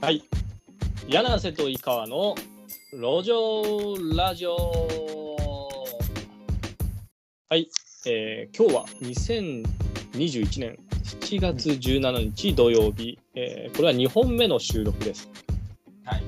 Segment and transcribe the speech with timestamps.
[0.00, 0.22] はい。
[1.08, 2.36] 柳瀬と井川の
[2.92, 4.54] 路上ラジオ。
[7.48, 7.68] はい。
[8.06, 15.28] えー今日は2021年7月17日土曜日、えーこれは2本目の収録です。
[16.04, 16.22] はい。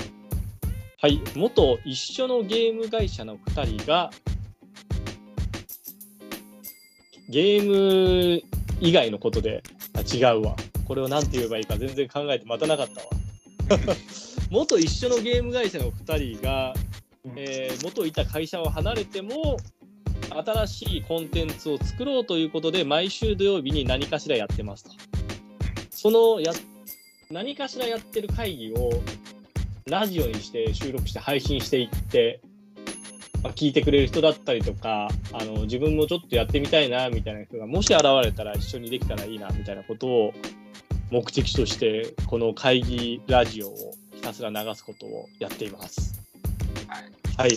[1.01, 1.21] はい。
[1.37, 4.11] 元一緒のゲーム会社の2人が、
[7.29, 8.43] ゲーム
[8.81, 9.63] 以外のことで、
[9.95, 10.57] あ違うわ。
[10.89, 13.20] これを何て言えばいいか全然考えて待たなかったわ。
[14.51, 16.75] 元一緒のゲーム会社の2人が、
[17.37, 19.59] えー元いた会社を離れても
[20.31, 24.91] 新しいコンテンツを作ろうということで毎週土曜日に何かしらやってますと。
[25.91, 26.53] そのや
[27.31, 28.91] 何かしらやってる会議を
[29.87, 32.41] ラジオにして収録して配信していって、
[33.43, 40.33] まあ、聞いてくれる人だったりとかあの自分もちょっとやってみたいなみたいな人がもし現れたら一緒にできたらいいなみたいなことを
[41.11, 46.21] 目的としてこの会議ラジオをひたすら流すことをやっています。
[46.87, 47.05] はい。
[47.37, 47.51] はい。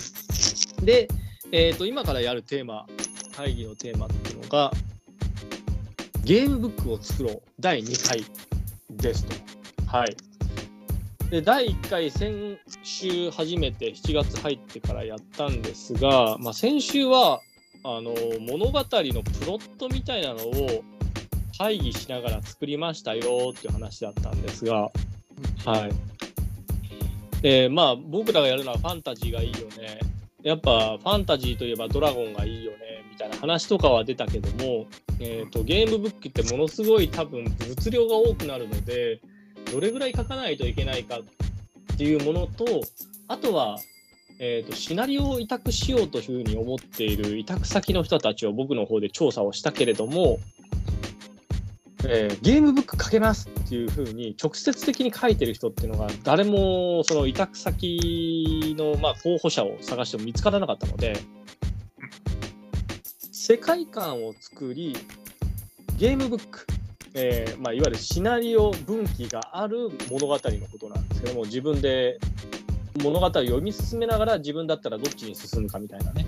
[0.86, 1.08] で、
[1.52, 2.88] えー、と今からやるテーマ、
[3.36, 4.72] 会議のテーマっていうのが、
[6.23, 8.25] ゲームブックを作ろう第2回
[8.89, 9.36] ですと。
[9.85, 10.16] はい。
[11.30, 17.41] で、第1回、先週初めて7月入ってからやったんですが、まあ、先週は、
[17.85, 20.83] あの物語のプロットみたいなのを
[21.58, 24.92] 会議しながら作りましたよっていう話だったんですが、
[25.66, 25.92] はい。
[27.44, 30.00] えーまあ僕らがやるのはファンタジーがいいよね。
[30.44, 32.78] やっぱファンタジーといえばドラゴンがいいよね
[33.09, 34.88] みたいな話とかは出たけども、
[35.20, 39.22] えー、とゲームブックってものすごい多分物量が多くなるので
[39.72, 42.66] どれぐらい書かないといけないかっていうものと
[43.30, 43.78] あとは、
[44.40, 50.40] えー、とシナリオを委託しようというふうに思っている委託先の人たちを僕の方で調査をしたけれども、
[52.06, 61.18] えーゲームブック書けますっていうふうに直接的に書いてる人っていうのが誰もその委託先のまあ候補者を探しても見つからなかったので
[63.31, 64.96] 世界観を作り
[65.97, 66.66] ゲームブック、
[67.13, 72.19] えーまあ、いわゆるシナリオ分岐がある物語のことなんですけども自分で
[73.02, 76.25] 物語を読み進めながら自分だったらどっちに進むかみたいなね。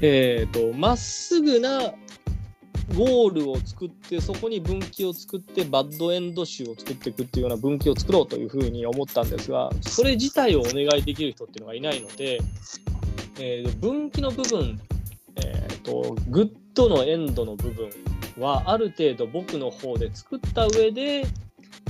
[0.00, 1.92] えっ、とまっすぐな
[2.94, 12.40] ゴールを作ってそこに分岐を作ってバッドエンド集を作っていくっていうような分岐を作ろうというふうに思ったんですがそれ自体をお願いできる人っていうのがいないので、
[13.38, 14.80] えー分岐の部分、
[15.36, 17.90] えー、とグッドのエンドの部分
[18.38, 21.24] はある程度僕の方で作った上で、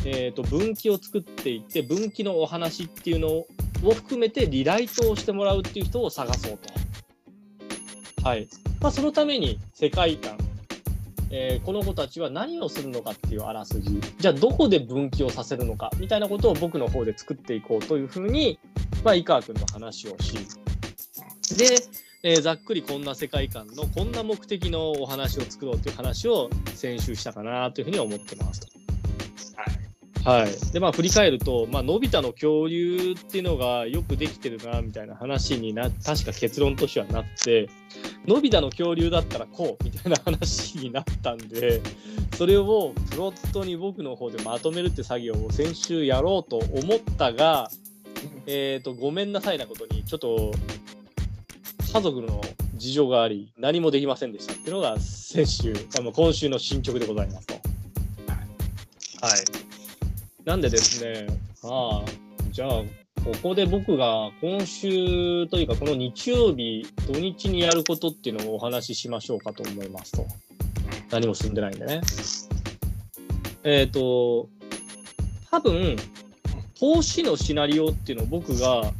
[0.04, 3.46] えー、と分岐を作っていって分岐のお話っていうのを
[3.94, 6.72] 含めてリライトをしてもらうっていう人を探そうと。
[8.22, 8.48] はい
[8.80, 10.36] まあ、そのために世界観
[11.34, 18.58] えーこの子たちは何をするのかっていうあらすじじゃあどこで分岐をさせるのかみたいなことを僕の方で作っていこうというふうに、
[19.02, 20.34] まあ、井川君と話をし
[21.56, 21.78] で、
[22.22, 28.66] えーざっくりこんな世界観のこんな目的のお話を作ろうという話を先週したかなというふうに思ってますと。
[29.56, 29.81] はい、
[30.24, 37.68] はいでまあ振り返ると、まあのび太の恐竜っていうのがよくできてるなみたいな話にな確か結論としてはなって
[38.26, 41.80] のび太の恐竜だったらこうみたいな話になったんで
[42.36, 47.68] それをプロットに僕の方でまとめるって作業を先週やろうと思ったが、
[48.46, 50.52] えー、とごめんなさいなことにちょっと
[51.92, 52.40] 家族の
[52.76, 57.54] 事情があり何もできませんでしたっていうのが先週今週の進捗でございますと。
[59.22, 59.61] はい、
[60.44, 61.26] なんでですね
[61.64, 62.04] ああ
[62.50, 62.70] じゃあ
[63.24, 70.26] ここで僕が今週というかこの日曜日土日にやることっていうのをお話ししましょうかと思いますと。
[71.10, 72.00] 何も進んでないんでね。
[73.62, 74.48] えっ、と
[75.50, 75.96] 多分
[76.78, 78.92] 投資のシナリオっていうのを僕が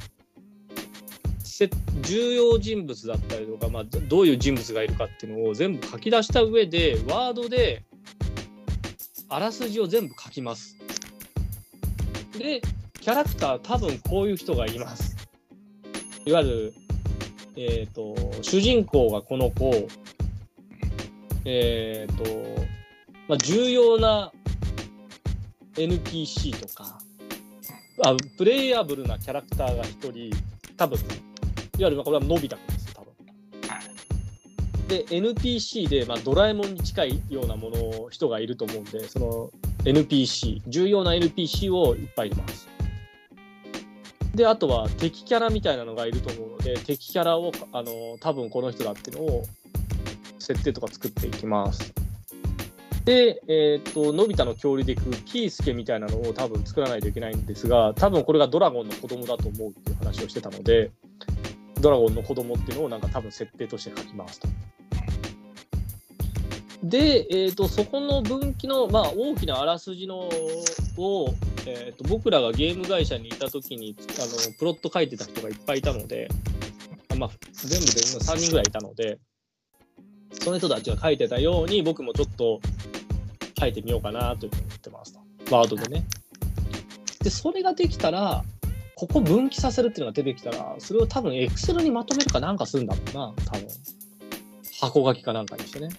[2.03, 7.85] 重要人物だったりとか、まあ、どういう人物がいるかっていうのを全部書き出した上でワードで
[9.29, 10.77] あらすじを全部書きます。
[12.39, 12.63] で
[13.01, 15.17] キャラクター多分こういう人がいます。
[16.25, 16.75] いわゆる、
[17.57, 19.89] えっ、と、主人公がこの子、
[21.45, 22.25] えっ、と、
[23.27, 24.31] まあ、重要な
[25.75, 27.01] NPC とか、
[28.05, 30.31] あプレイヤブルなキャラクターが一人、
[30.77, 32.57] 多分、いわゆるこれはのび太
[34.93, 39.51] で、NPC で、まあ、ドラえもんに近いようなもの、人がいると思うんで、その
[39.85, 42.69] NPC、重要な NPC をいっぱい入れます。
[44.35, 49.45] で、あとは敵キャラみたいなのがいると思うので、敵キャラを、あの、多分この人だっていうのを、
[50.39, 51.95] 設定とか作っていきます。
[53.07, 60.91] で、えー、と、のび太の恐竜でいくピースケみたいなのを多分作らないといけないんですが、多分これがドラゴンの子供だと思うっていう話をしてたので、
[61.81, 64.49] ドラゴンの子供っていうのをなんか多分設定として書きますと。
[66.83, 70.29] で、えーと、そこの分岐の、まあ、大きなあらすじの
[70.97, 71.35] を、
[71.67, 76.29] えーと、僕らがゲーム会社にいた時にあのプロット書いてた人がいっぱいいたので、
[77.17, 79.19] まあ、全部で3人ぐらいいたので
[80.33, 82.61] その人たちが書いてたように僕もちょっと
[83.61, 85.19] 書いてみようかなというふうに思ってます
[85.51, 86.05] ワードでね。
[87.23, 88.43] でそれができたら
[88.97, 93.69] ここ分岐させるっていうのが出てきたらそれを多分エクセルにまとめるかなんかするんだろうな多分
[94.81, 95.91] 箱書きかなんかにしてね。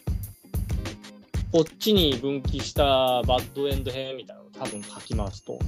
[1.54, 5.60] こっちに分岐したバッドエンド編みたいなのを多分書きますと。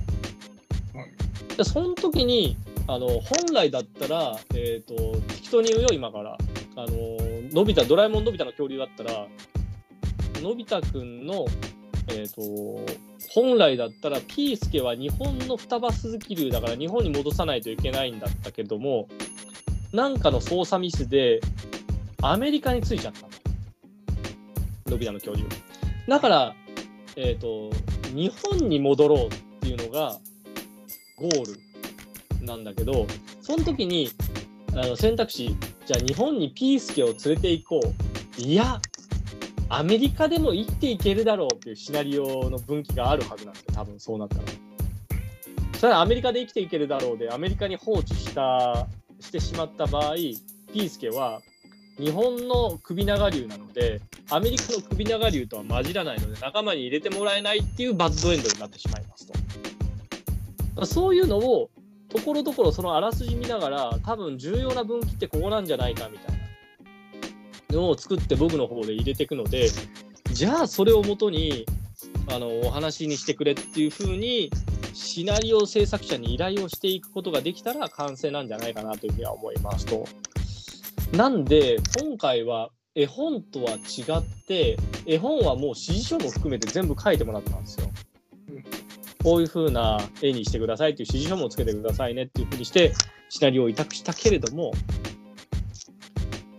[1.55, 6.37] でその時にあの本来だったら、えーと、適当に言うよ今から
[6.75, 7.17] あの
[7.53, 9.27] のび太ドラえもんのび太の恐竜だったら
[10.41, 11.45] のび太くんの、
[12.07, 12.83] えーと、
[13.29, 19.07] 本来だったらピースケは日本の双葉鈴木竜だから日本に戻さないといけないんだったけども
[19.93, 21.41] なんかの操作ミスで
[22.23, 23.27] アメリカに着いちゃった
[24.89, 25.64] のび太の恐竜。
[26.07, 26.55] だから、
[27.15, 27.75] えーと、
[28.13, 29.29] 日本に戻ろうっ
[29.61, 30.17] ていうのが
[31.17, 31.55] ゴー
[32.39, 33.07] ルなんだけど
[33.41, 34.11] その時に
[34.73, 35.55] あの選択肢
[35.85, 37.79] じゃあ日本にピースケを連れて行こ
[38.39, 38.79] ういや
[39.69, 44.43] アメリカでも生きていけるだろうっていうシナリオの分岐があるはずなんですよ多分そうなったら。
[45.79, 48.87] それはアメリカで生きていけるだろうでアメリカに放置した
[49.19, 51.41] してしまった場合ピースケは
[51.97, 59.31] 日本の首長竜なのでアメリカの首長竜とは混じらないので仲間に入れてもらえないっていうバッドエンドになってしまいます
[60.75, 60.85] と。
[60.85, 61.69] そういうのを
[62.09, 66.37] ところどころそのあらすじ見ながら多分重要な分岐ってここなんじゃないかみたい
[67.69, 69.69] なのを作って僕の方で入れていくので
[70.31, 71.65] じゃあそれをもとに
[72.29, 74.49] あのお話にしてくれっていう風に
[74.93, 80.05] シナリオ制作者に依頼をしていくことができたら完成なんじゃないかなというふうには思いますと。
[81.11, 83.75] なんで今回は絵本とは違
[84.19, 87.89] って絵本はもう指示書も含めて全部書いてもらったんですよ。
[89.23, 92.93] こういう風な絵にしてくださいっていう指示書もつけてくださいねっていう風にして
[93.29, 94.71] シナリオを委託したけれども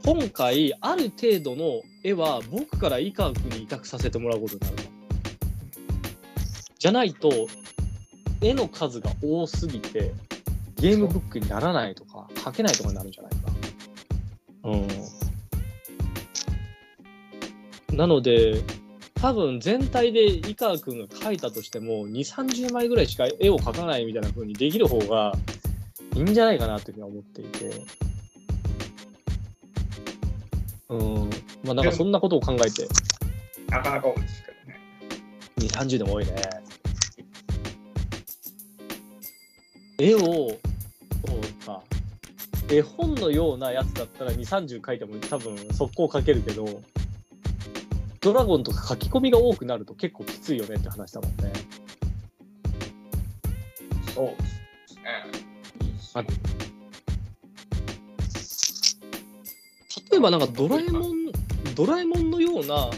[0.04, 4.76] 今回ある程度の絵は僕から井川君に委託させてもらうことになる
[6.78, 7.30] じゃないと
[8.40, 10.12] 絵の数が多すぎて
[10.76, 13.55] ゲームブックにならないとか書けないとかになるんじゃないか。
[14.66, 14.76] う
[17.94, 18.62] ん、なので
[19.14, 25.32] 多分全体で井川君が描いたとしても2 3 0枚ぐらいしか絵を描かないみたいな風にできる方が
[26.14, 27.70] いいんじゃないかなというふうに思っていて。
[30.88, 31.30] うん
[31.64, 32.86] まあなんかそんなことを考えて。
[33.68, 34.80] なかなか多いですけどね。
[35.58, 36.32] 2、30でも多いね。
[39.98, 40.56] 絵を、
[42.68, 46.82] 絵本のようなやつだったら2、30書いても多分速攻書けるけど、
[48.20, 51.52] ドラゴンとか書き込みが多くなると結構きついよねって話だもんね。
[54.14, 54.36] そうで
[56.00, 56.26] すね。
[60.10, 61.30] 例えばなんかドラえもん、
[61.74, 62.90] ドラえもんのような、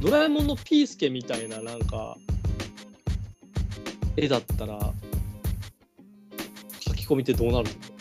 [0.00, 2.16] ドラえもんのピースケみたいななんか、
[4.16, 4.92] 絵だったら、
[6.80, 7.93] 書き込みってどうなると思う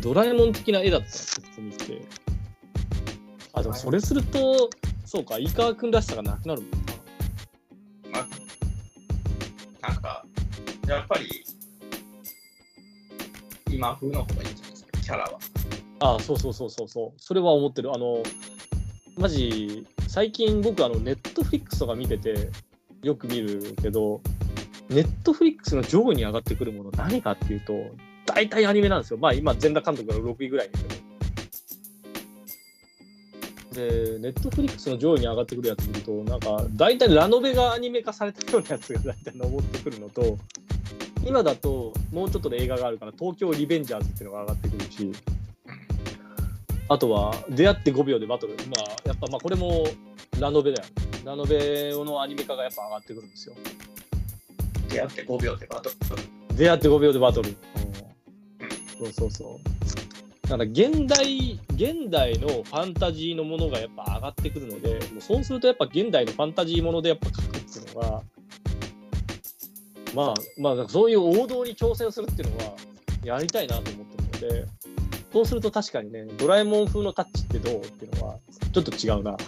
[0.00, 2.02] ドラえもん的な絵だったら書き込みって。
[3.52, 4.70] あ、でもそれすると、
[5.04, 6.78] そうか、井川君らしさがなくなるもんな。
[8.12, 8.28] ま
[9.82, 10.24] あ、なんか、
[10.86, 11.44] やっぱり、
[13.70, 15.38] 今風の方がいいんじゃないですか、キャラは。
[16.00, 17.20] ああ、そうそうそうそうそう。
[17.20, 17.92] それは思ってる。
[17.94, 18.22] あの、
[19.18, 22.50] マジ、最近僕、あの、ネットフリックスとか見てて、
[23.02, 24.22] よく見るけど、
[24.88, 27.72] ネットフリックスの上位に上がってくるもの何かっていうと、
[28.32, 29.18] 大体アニメなんですよ。
[29.18, 31.00] まあ今、全裸監督が6位ぐらいですけど。
[33.72, 40.38] で、ネットフリックスの上位に上がってくるやつ見ると、なんか、大体ラノベがアニメ化されたようなやつが大体登ってくるのと、
[41.24, 45.12] 今だと、もうちょっとで映画があるから、東京リベンジャーズっていうのが上がってくるし、
[46.88, 48.54] あとは、出会って5秒でバトル。
[48.54, 49.86] まあ、やっぱ、まあ、これも
[50.40, 50.88] ラノベだよ。
[51.24, 53.54] ラノベのアニメ化がやっぱ上がってくるんですよ。
[54.88, 55.96] 出会って5秒でバトル。
[56.56, 57.54] 出会って5秒でバトル。
[59.00, 60.48] そうそうそう。
[60.48, 68.22] だから現代、現代のファンタジーのものがやっぱ上がってくるので、もうそうするとやっぱ現代のファンタジーものでやっぱ書くっていうのが、
[70.14, 72.74] まあ、まあ、そういう王道に挑戦するっていうのは
[73.24, 74.66] やりたいなと思ってるので、
[75.32, 78.36] そうすると確かにね、ドラえもん風のタッチってどうっていうのは、
[78.72, 79.36] ちょっと違うな。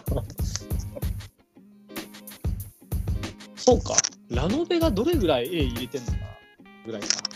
[3.57, 3.97] そうか。
[4.31, 6.19] ラノベがどれぐらい絵入れてんのか
[6.87, 7.32] ぐらいか。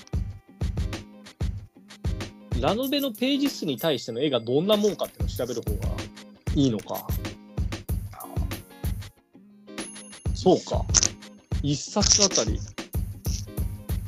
[2.60, 5.94] ラノベのページ数に対しての絵がどんなもんかっていうのを調べる方が
[6.54, 7.06] いいのか。
[8.12, 8.26] あ
[10.34, 10.84] そうか。
[11.62, 12.58] 一冊あたり。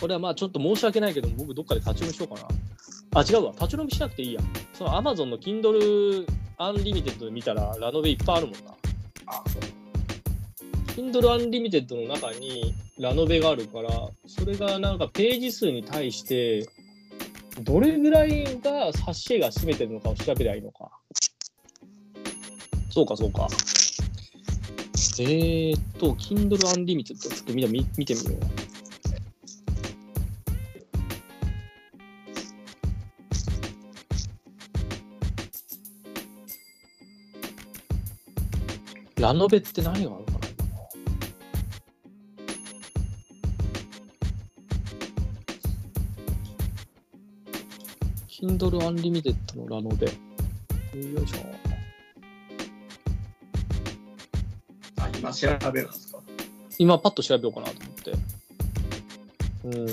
[0.00, 2.48] これはまあちょっと申し訳ないけど、僕どっかで立ち読みしようかな。
[3.20, 3.52] あ、違うわ。
[3.52, 4.40] 立ち読みしなくていいや。
[4.72, 6.26] その Amazon の Kindle
[6.58, 8.74] Unlimited で見たらラノベいっぱいあるもんな。
[9.26, 9.62] あそう
[10.96, 13.90] Kindle Unlimited の中にラノベがあるから、
[14.26, 16.68] それがなんかページ数に対して、
[17.60, 20.90] どれぐらいが挿絵が占めてるのかを調べりゃいいのか。
[22.90, 23.48] そうか、そうか。
[25.20, 28.68] えーっと、Kindle Unlimited ちょっとみんな見見てみよう。
[39.20, 40.37] ラノベって何があるか
[48.48, 50.06] Kindle Unlimited のラノベ。
[50.06, 50.12] よ
[51.22, 51.36] いしょ。
[54.98, 56.20] あ今調べるんですか？
[56.78, 58.12] 今パッと調べようかなと思って。
[59.64, 59.86] うん。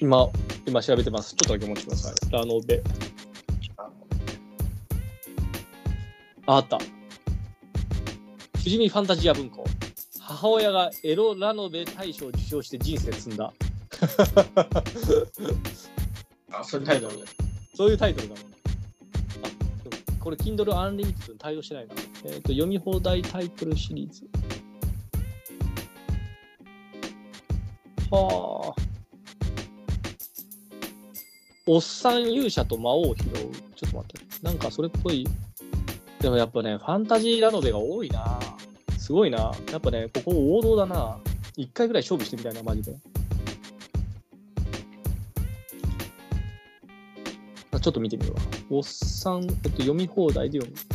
[0.00, 0.28] 今、
[0.66, 1.34] 今調べてます。
[1.34, 2.12] ちょっとだけお待ちください。
[2.30, 2.82] ラノベ。
[3.78, 3.88] あ
[6.56, 6.76] あった。
[6.76, 6.86] 富
[8.64, 9.64] 士見ファンタジア文庫。
[10.20, 13.54] 母親がエロラノベ大賞を受賞して人生積んだ。
[16.52, 17.24] あ、そういうタイトルで。
[17.74, 18.40] そういうタイトルなの。
[18.40, 19.48] あ、
[19.88, 21.94] でもこれ Kindle Unlimited に対応してないな。
[22.24, 24.28] えっ、と、読み放題タイトルシリーズ。
[28.10, 28.80] はあ。
[31.66, 33.32] おっさん勇者と魔王を拾う。
[33.76, 34.42] ちょっと待って。
[34.42, 35.26] なんかそれっぽい。
[36.20, 38.38] でもやっぱね、ファンタジーラノベが多いな。
[38.98, 39.52] すごいな。
[39.70, 41.18] やっぱね、ここ王道だな。
[41.56, 42.96] 一回ぐらい勝負してみたいな、マジで。
[47.80, 48.40] ちょっと見てみるわ。
[48.68, 50.89] おっさん、えっと、読み放題で読む。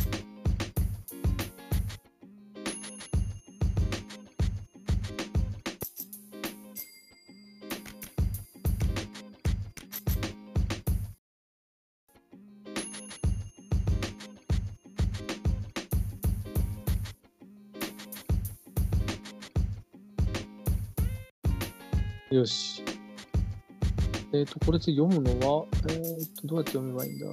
[24.36, 27.26] えっ、と、これで読むのは、えっ、と、どうやって読めばいいんだ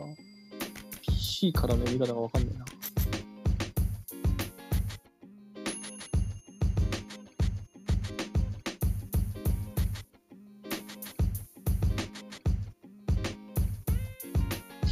[1.02, 2.66] ?PC からの読み方がわかんないな。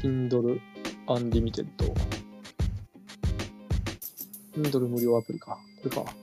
[0.02, 0.60] Kindle
[1.08, 1.66] Unlimited。
[4.54, 5.58] Kindle 無料アプリか。
[5.82, 6.14] これか。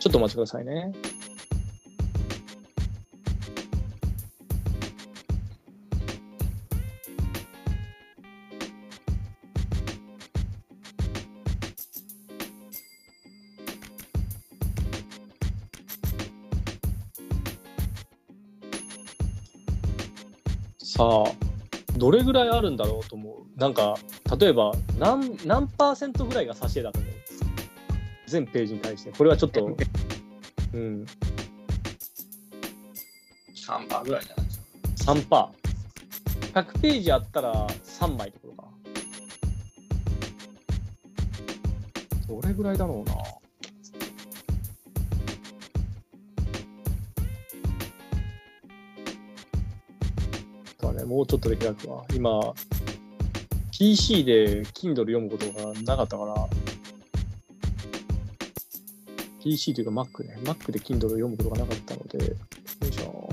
[0.00, 0.92] ちょっとお待ちくださいね。
[22.08, 23.60] どれぐらいあるんだろうと思う。
[23.60, 23.94] なんか、
[24.40, 27.12] 例えば何、何パーセントぐらいが挿絵だと思う
[28.26, 29.12] 全ページに対して。
[29.12, 29.66] これはちょっと、
[30.72, 31.04] うん、
[33.54, 34.52] 3パーぐらいじゃないで
[34.96, 35.12] すか。
[35.12, 36.62] 3パー。
[36.64, 38.68] 100ページあったら3枚ってことか。
[42.26, 43.37] どれぐらいだろうな。
[51.08, 52.04] もうちょっとで開くわ。
[52.14, 52.38] 今、
[53.72, 56.34] PC で Kindle 読むことがなかったから、
[59.42, 60.36] PC というか Mac ね。
[60.44, 62.34] Mac で Kindle 読むことがなかったので、よ
[62.82, 63.30] いしょ。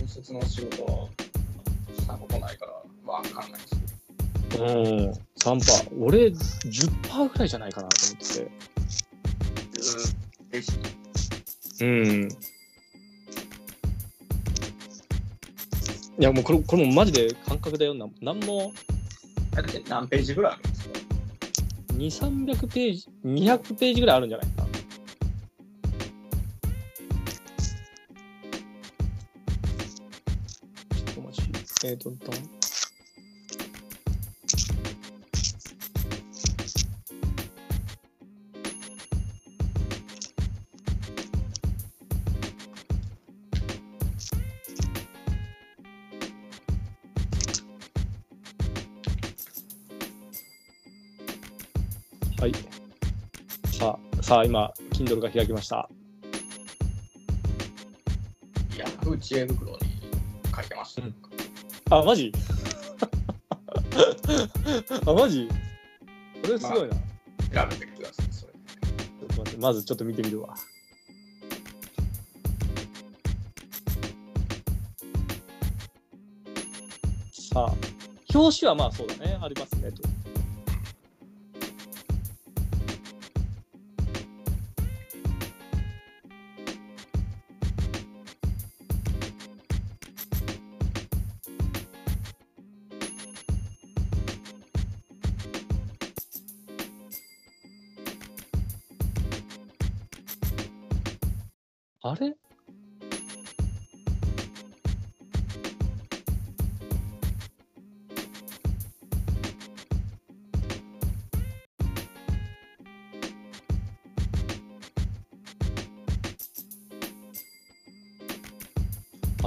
[0.00, 1.08] 小説の仕事は
[1.98, 2.72] したことないから
[3.12, 3.76] わかんないです
[4.48, 4.64] けど。
[4.64, 6.02] うん、3パー。
[6.02, 8.50] 俺、10パーぐらいじゃないかなと思ってて。
[11.84, 12.28] うん。
[16.18, 17.92] いや、もうこれ、これもマジで感覚だよ。
[17.92, 18.72] ななんも、
[19.50, 24.68] だって何ページぐらいあるんですか？2、300ページ、200ページぐらいあるんじゃないかな。
[30.96, 31.50] ちょっとお待ち。
[31.84, 32.10] えーと、
[54.26, 55.88] さあ、今、Kindle が開きました。
[58.76, 59.78] ヤフー知恵袋に
[60.52, 61.00] 書いてます。
[61.00, 61.14] うん
[61.90, 62.32] あ、マジ？
[65.06, 65.48] あ、マジ？
[66.42, 66.96] これすごいな。
[66.96, 66.98] ち
[67.52, 68.52] 調べてください、それ。
[68.52, 68.56] ょ
[69.26, 70.56] っと待って、まずちょっと見てみるわ。
[77.30, 77.72] さあ、
[78.34, 79.92] 表紙はまあそうだね、ありますね。
[79.92, 80.02] と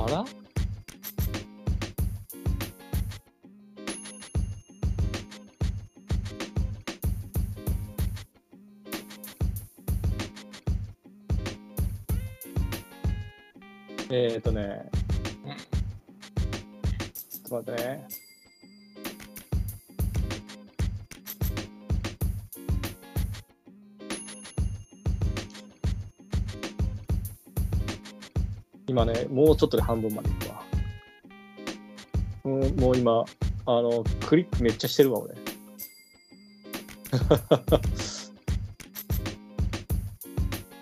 [0.10, 0.26] ら
[14.12, 14.90] えー、とね、
[17.14, 18.29] ちょっと待ってね。
[29.00, 30.62] 今ね、もうちょっとで半分までいくわ。
[32.44, 33.24] うん、もう今、
[33.66, 35.36] あの、クリックめっちゃしてるわ、俺。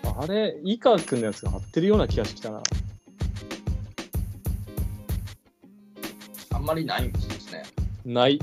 [0.18, 2.60] あれ、井川君のやつが合ってるような気がしてきたな。
[6.50, 7.62] あんまりないんですね。
[8.04, 8.40] ない。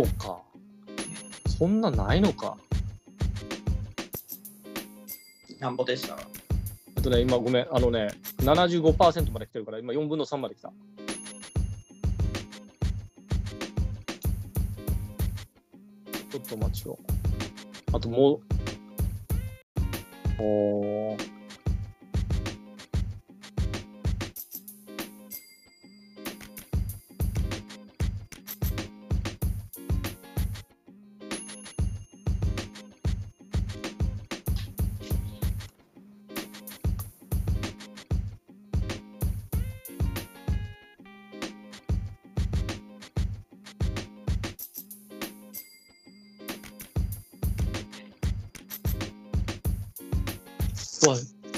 [0.00, 0.40] そうか。
[1.58, 2.56] そんなないのか。
[5.58, 6.16] なんぼでした？
[6.96, 8.08] えっとね、今ごめん、あのね、
[8.38, 10.72] 75%まで来てるから、今4分の3まで来た。
[16.30, 16.98] ちょっと待ちよ
[17.92, 17.96] う。
[17.96, 18.40] あともう、
[20.38, 21.29] おー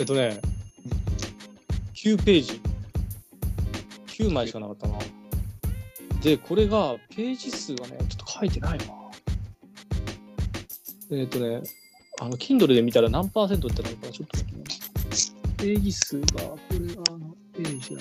[0.02, 0.40] えっとね、
[1.94, 2.60] 9ページ。
[4.08, 4.98] 9枚しかなかったな。
[6.20, 8.84] で、これが、ページ数がね、ちょっと書いてないな。
[11.12, 11.62] えっとね、
[12.20, 14.64] あの、Kindle で見たら何パーセントってなるから、ちょっと待ってね。
[15.58, 18.00] ページ数が、これが、あの、ページや。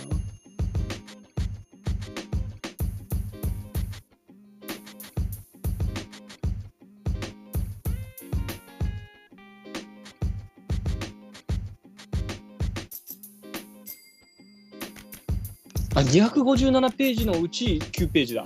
[16.02, 18.44] あ、257ページのうち9ページだ。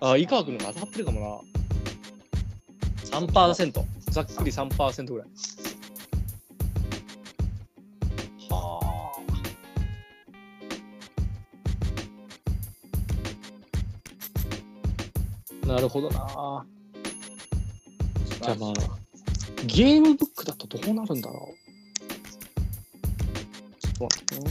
[0.00, 1.44] あ、井川君のが当たってるかも
[3.12, 3.18] な。
[3.20, 3.84] 3%。
[4.10, 5.28] ざっくり3%ぐらい。
[8.50, 8.80] は
[15.62, 15.66] あ。
[15.66, 16.66] なるほどな。
[18.42, 18.72] じゃあまあ、
[19.66, 21.56] ゲームブックだとどうなるんだろう。
[23.78, 24.50] ちょっと待ってね。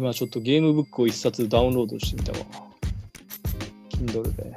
[0.00, 2.38] 今ちょっとゲームブックを一冊ダウンロードしてみたわ。
[3.90, 4.54] Kindle で。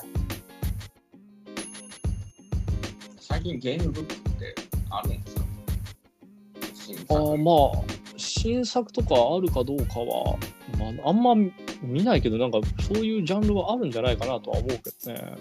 [3.20, 4.56] 最近ゲームブックって
[4.90, 7.16] あるんですか？
[7.16, 7.84] ああ、まあ、
[8.16, 10.38] 新作とかあるかどうかは、
[10.80, 11.36] まあ、あんま
[11.82, 15.36] 見ないけど、なんかそういうジャンルはあるんじゃないかなとは思うけどね。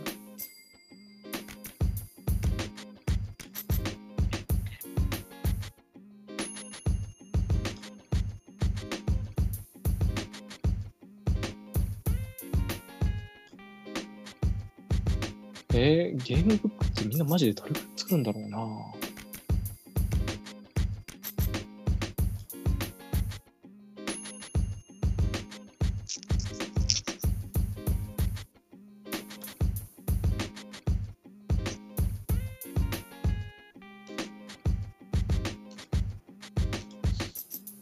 [15.75, 18.59] えー、ゲームブックってみんなマジでどれくらい作るんだろうな。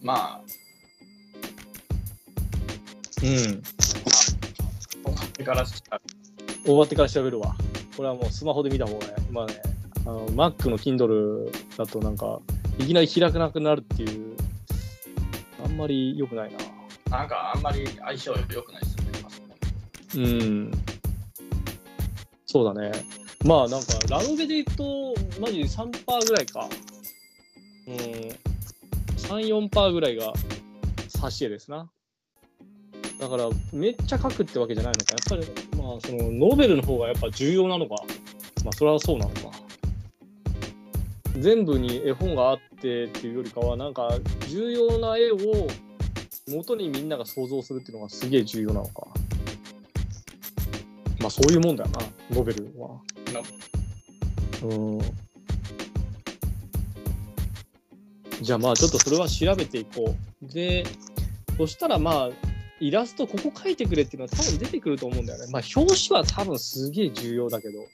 [0.03, 0.41] まあ、
[3.23, 3.29] うん。
[3.29, 6.01] 終わってからしか
[6.65, 7.57] 終わってから調べるわ。
[8.01, 9.61] これはもうスマホで見た方がね、今ね、
[10.07, 12.41] あの Mac の Kindle だとなんか、
[12.79, 14.35] いきなり開かなくなるっていう、
[15.63, 16.51] あんまり良くない
[17.11, 17.19] な。
[17.19, 18.97] なんかあんまり相性良くないです
[20.17, 20.31] よね。
[20.31, 20.71] うん。
[22.47, 22.91] そうだね。
[23.45, 26.71] まあなんか、ラノベでいくと、マジで3%ぐらいか。
[27.87, 27.95] うん。
[29.19, 30.33] 3、4%ぐらいが
[31.11, 31.91] 挿絵ですな。
[33.21, 35.13] だから、めっちゃ書くってわけじゃないのか。
[35.37, 37.97] やっぱり、まあ、その、ノーベルの方がやっぱ重要なのか。
[38.65, 39.51] まあ、それはそうなのか。
[41.39, 44.09] 全部に絵本があってっていうよりかは、なんか、
[44.49, 45.37] 重要な絵を
[46.49, 49.07] 元にみんなが想像するっていうのがすげえ重要なのか。
[51.21, 53.01] まあそういうもんだよな、ノーベルは。
[54.63, 55.01] うん。
[58.41, 60.47] じゃあまあちょっとそれは調べていこう。
[60.53, 60.85] で、
[61.59, 62.50] そしたらまあ、
[62.81, 65.53] イラストここ描いてくれっていうのは多分出てくると思うんだよね。
[65.53, 67.87] まあ表紙は多分すげえ重要だけど、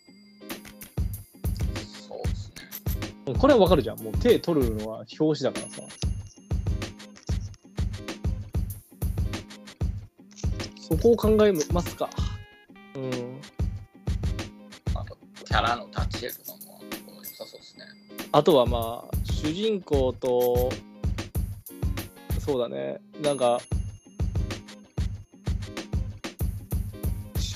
[2.08, 2.52] そうです
[3.26, 3.34] ね。
[3.36, 4.00] これはわかるじゃん。
[4.00, 5.82] もう手取るのは表紙だからさ。
[10.80, 12.08] そこを考えますか。
[12.94, 13.40] うん。
[14.94, 16.80] あと、キャラの立ち絵とかも
[17.18, 17.84] 良さそうですね。
[18.30, 20.70] あとはまあ主人公と
[22.38, 23.60] そうだねなんか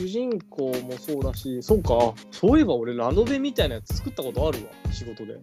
[0.01, 5.39] 主人公もそうだしそうかそういえば俺ラノベみたいなやつ作ったことあるわ仕事で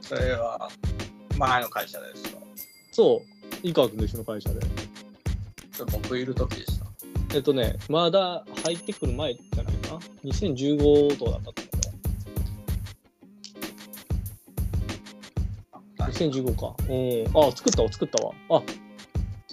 [0.00, 0.68] それは
[1.38, 2.38] 前の会社ですか
[2.90, 3.22] そ
[3.62, 4.60] う井川君と一緒の会社で
[5.92, 6.86] 僕いる時でした。
[7.36, 11.76] えっとねまだ入ってくる前じゃないかな2015とかだったと思う
[16.10, 16.74] 2015か。
[16.88, 17.48] うん。
[17.48, 18.32] あ、作ったわ、作ったわ。
[18.48, 18.62] あ、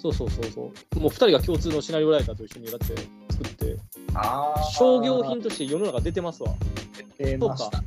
[0.04, 1.00] そうそうそうそう。
[1.00, 2.88] もう2人が共通のシナリオライターと一緒にだって
[3.30, 3.78] 作って、
[4.74, 6.50] 商業品として世の中出てますわ。
[7.16, 7.82] 出ました。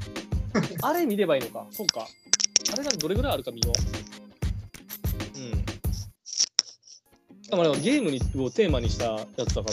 [0.81, 1.67] あれ見ればいいのか。
[1.69, 2.07] そうか。
[2.73, 3.71] あれがどれぐらいあるか見よ
[5.35, 5.39] う。
[5.39, 5.51] うん。
[7.43, 9.69] しかもあれはゲームにをテーマにしたやつだか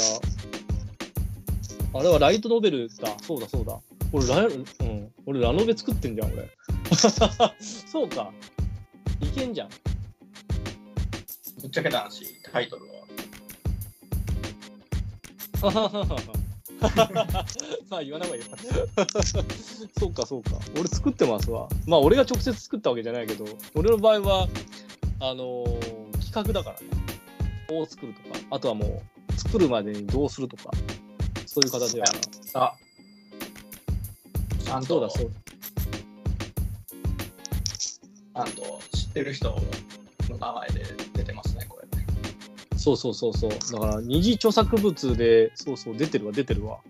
[1.94, 3.16] ら、あれはライトノベルだ。
[3.22, 3.78] そうだそうだ。
[4.12, 6.50] 俺ラ,、うん、俺ラノベ作ってんじゃん、俺。
[7.59, 8.30] そうか。
[9.22, 9.70] いけんじゃん。
[11.64, 12.92] ぶっちゃけた話、タイトルは。
[17.88, 18.48] まあ言わない方がいいよ。
[19.98, 20.50] そうかそうか。
[20.79, 21.70] 俺作ってますわ。
[21.87, 24.48] まあ俺が直接作ったわけじゃないけど、俺の場合は、
[25.20, 26.87] あのー企画だからね。
[27.66, 30.64] こう作るとか、あとはもう作るまでにどうするとか、
[31.46, 32.12] そういう形だか
[32.53, 32.64] ら。
[32.64, 32.74] あ
[34.62, 35.31] ちゃんとそうだそう
[37.72, 39.48] ちゃんと知ってる人
[40.29, 41.13] の名前で。
[42.84, 43.50] そうそうそうそう。
[43.50, 46.80] だから、二次著作物で、そうそう、出てるわ、出てるわ。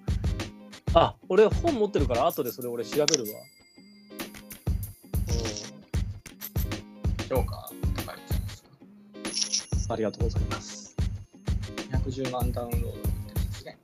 [0.93, 3.41] あ、俺、本持ってるから、後でそれ俺調べるわ。
[7.29, 8.23] 評価高いま
[9.33, 10.97] すありがとうございます。
[11.93, 12.99] 210万ダウンロードって
[13.35, 13.79] ですね。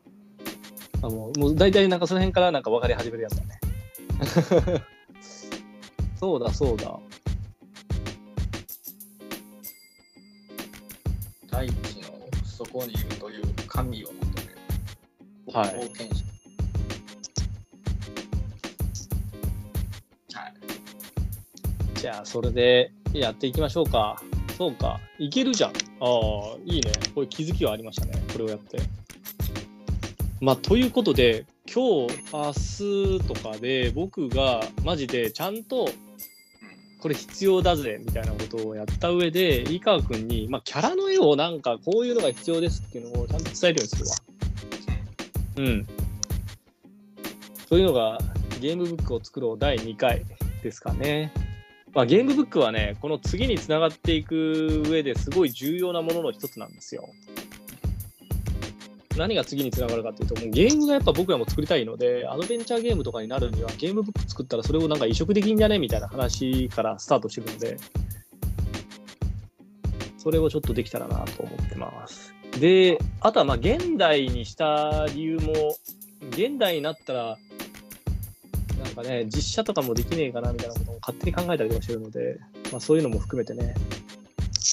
[1.02, 3.60] あもう、もう大体なんかその辺からなんか分かり始めるやつだね。
[6.18, 6.98] そうだそうだ。
[11.52, 11.99] 第1
[12.62, 14.58] そこにいるという神を求める。
[15.50, 15.68] はい。
[15.76, 16.24] 冒険者。
[20.38, 20.54] はい。
[21.94, 24.22] じゃあ、それでやっていきましょうか。
[24.58, 25.00] そうか。
[25.18, 25.70] いけるじゃん。
[25.70, 25.78] ああ、
[26.66, 26.92] いいね。
[27.14, 28.22] これ気づきはありましたね。
[28.30, 28.78] これをやって。
[30.42, 32.52] まあ、ということで、今日、明
[33.20, 35.88] 日とかで僕がマジでちゃんと
[37.00, 44.16] これ必要だぜ、みたいなことをやった上で、井川君に、まあ、キャラの絵をなんか、こういうのが必要ですっていうのをちゃんと伝えるようにするわ。
[45.56, 45.86] うん。
[47.68, 48.18] そういうのが、
[48.60, 50.24] ゲームブックを作ろう第2回
[50.62, 51.32] ですかね。
[51.92, 57.08] まあ、ゲームブックはね、この次につながっていく上ですごい重要なものの一つなんですよ。
[59.16, 67.76] 何が次につながるかっていうと、もうゲームがやっぱ僕らも作りたいので、アドベンチャーゲームとかになるには、ゲームブック作ったらそれをなんか移植できんじゃねみたいな話からスタートしてるので、
[70.18, 72.34] それをちょっとできたらなと思ってます。
[72.60, 75.76] で、あとはまあ現代にした理由も
[76.30, 77.38] 現代になったら、
[78.82, 82.38] なんかね、実写とかもできねえかなみたいなことも勝手に考えたりとかしてるので、
[82.70, 83.74] まあ、そういうのも含めてね、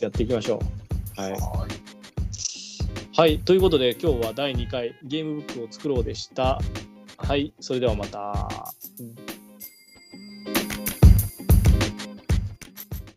[0.01, 0.59] やっていきましょ
[1.17, 1.21] う。
[1.21, 1.31] はい。
[1.31, 1.96] はい。
[3.17, 6.61] はい、ということで、今日は第2回ゲームブックを作ろうでした。
[7.17, 8.47] はい、それではまた。